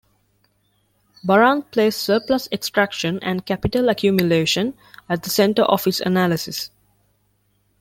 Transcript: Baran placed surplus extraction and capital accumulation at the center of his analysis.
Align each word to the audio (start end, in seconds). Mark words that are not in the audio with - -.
Baran 1.23 1.61
placed 1.61 2.01
surplus 2.01 2.49
extraction 2.51 3.19
and 3.21 3.45
capital 3.45 3.87
accumulation 3.87 4.73
at 5.07 5.21
the 5.21 5.29
center 5.29 5.61
of 5.61 5.83
his 5.85 6.01
analysis. 6.01 6.71